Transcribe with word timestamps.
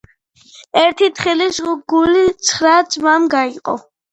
ერთი 0.83 1.09
თხილის 1.19 1.61
გული 1.93 2.25
ცხრა 2.49 2.75
ძმამ 2.97 3.33
გაიყო 3.39 3.79